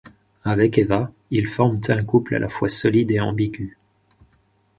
Avec 0.45 0.79
Eva, 0.79 1.11
ils 1.29 1.45
forment 1.45 1.79
un 1.89 2.03
couple 2.03 2.33
à 2.33 2.39
la 2.39 2.49
fois 2.49 2.69
solide 2.69 3.11
et 3.11 3.19
ambigu. 3.19 3.77